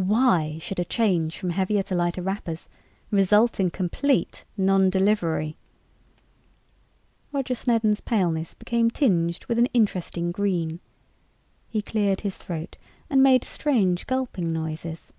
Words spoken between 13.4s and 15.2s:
strange gulping noises.